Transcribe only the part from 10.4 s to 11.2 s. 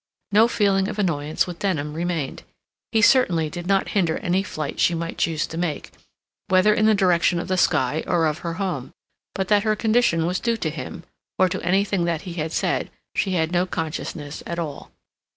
to him,